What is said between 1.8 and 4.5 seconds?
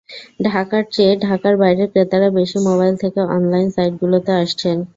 ক্রেতারা বেশি মোবাইল থেকে অনলাইন সাইটগুলোতে